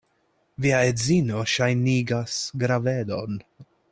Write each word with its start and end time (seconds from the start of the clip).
Via 0.65 0.79
edzino 0.93 1.43
ŝajnigas 1.51 2.39
gravedon. 2.65 3.41